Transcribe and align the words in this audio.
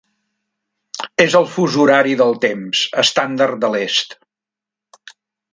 És 1.25 1.35
al 1.41 1.45
fus 1.57 1.77
horari 1.83 2.17
del 2.23 2.33
Temps 2.47 2.81
Estàndard 3.05 3.63
de 3.67 3.71
l'est. 3.77 4.21